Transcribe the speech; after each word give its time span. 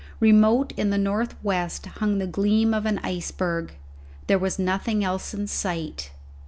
Remote 0.19 0.73
in 0.77 0.89
the 0.89 0.97
north 0.97 1.35
west 1.43 1.85
hung 1.85 2.17
the 2.17 2.25
gleam 2.25 2.73
of 2.73 2.87
an 2.87 2.97
iceberg; 3.03 3.73
there 4.25 4.39
was 4.39 4.57
nothing 4.57 5.03
else 5.03 5.31
in 5.31 5.45
sight. 5.45 6.09